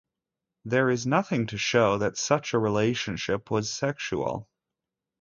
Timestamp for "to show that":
1.45-2.17